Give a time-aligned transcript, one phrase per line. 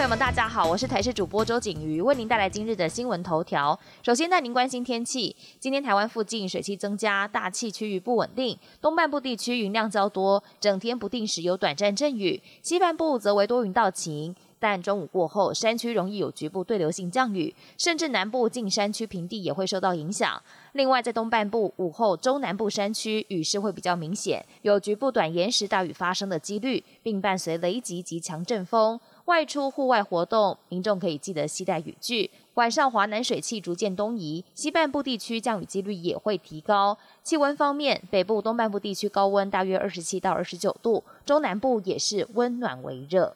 [0.00, 3.78] 朋友们大家好，我是台视主播周景瑜，为您带来今日的新闻头条。
[4.02, 14.34] 首先带您关心天气，今天台湾附近水汽增加，大气区域不稳定，东半部地区云量较多，整天不定时有短暂阵雨，西半部则为多云到晴。
[14.60, 20.40] 但中午过后，山区容易有局部对流性降雨，甚至南部近山区平地也会受到影响。
[20.72, 29.00] 另外，在东半部午后，中南部山区雨势会比较明显，有局部短延时大雨发生的几率，并伴随雷击及强阵风。
[29.24, 32.30] 外出户外活动，民众可以记得携带雨具。
[32.54, 36.98] 晚上华南水汽逐渐东移，西半部地区降雨几率也会提高。
[37.22, 43.34] 气温方面，北部、东半部地区高温大约二十七到二十九度，中南部也是温暖为热。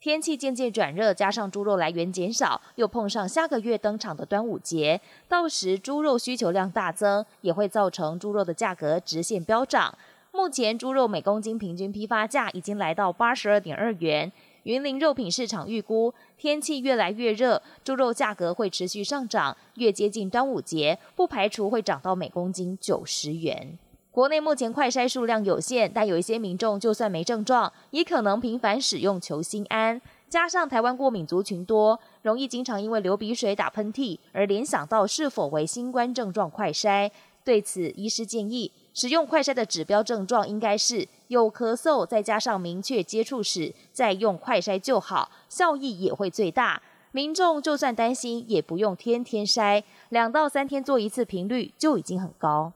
[0.00, 9.98] 天气渐渐转热，加上猪肉来源减少，又碰上下个月登场的端午节，到时猪肉需求量大增，也会造成猪肉的价格直线飙涨。
[10.30, 14.30] 目前猪肉每公斤平均批发价已经来到八十二点二元。
[14.62, 23.76] 云林肉品市场预估，天气越来越热，猪肉价格会持续上涨，越接近端午节，不排除会涨到每公斤九十元。
[24.18, 30.02] 国内目前快筛数量有限，但有一些民众就算没症状，也可能频繁使用求心安。
[30.28, 37.08] 加上台湾过敏族群多，容易经常因为流鼻水、打喷嚏而联想到是否为新冠症状快筛。
[37.44, 46.82] 对此，医师建议使用快筛的指标症状应该是有咳嗽，再加上明确接触史，再用快筛就好，效益也会最大。
[47.12, 52.72] 民众就算担心，也不用天天筛，两到三天做一次频率就已经很高。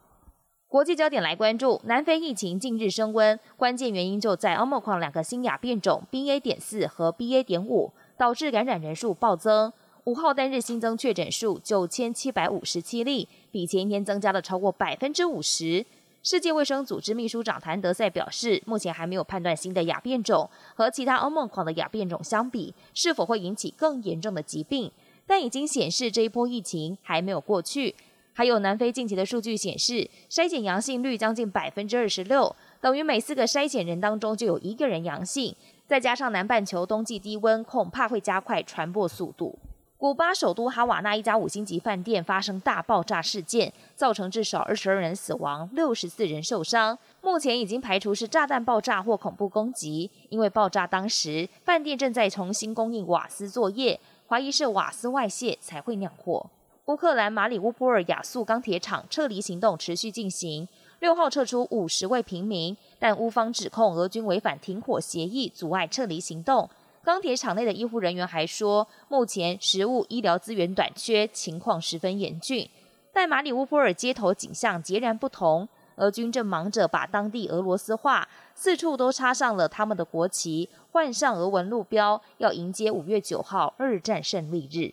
[0.73, 6.41] 国际焦点来关注，南非疫情近日升温，关键原因就在奥 r 克两个新亚变种 BA.
[6.41, 7.43] 点四和 BA.
[7.43, 9.71] 点五，导致感染人数暴增。
[10.05, 15.85] 五号单日新增确诊数九千七百五十七例，比前一天增加了超过百分之五十。
[16.23, 24.91] 世界卫生组织秘书长谭德赛表示，目前还没有判断新的亚变种和其他奥 r 克的亚变种相比，是否会引起更严重的疾病，
[25.27, 27.95] 但已经显示这一波疫情还没有过去。
[28.35, 35.55] 还有南非近期的数据显示，筛检阳性率将近百分之二十六，等于每四个筛检人当中就有一个人阳性。
[35.87, 39.59] 再加上南半球冬季低温，恐怕会加快传播速度。
[39.99, 46.99] 古巴首都哈瓦那一家五星级饭店发生大爆炸事件，造成至少二十二人死亡，六十四人受伤。
[47.21, 56.51] 目前已经排除是炸弹爆炸或恐怖攻击，因为爆炸当时饭店正在重新供应瓦斯作业，怀疑是瓦斯外泄才会酿祸。
[56.87, 60.67] 乌克兰马里乌波尔亚速钢铁厂撤离行动持续进行，
[60.99, 66.69] 六号撤出五十位平民，但乌方指控俄军违反停火协议，阻碍撤离行动。
[67.05, 72.69] 钢铁厂内的医护人员还说，目前食物医疗资源短缺，情况十分严峻。
[73.13, 84.93] 但马里乌波尔街头景象截然不同，俄军正忙着把当地俄罗斯化，四处都插上了他们的国旗，换上俄文路标，要迎接五月九号二战胜利日。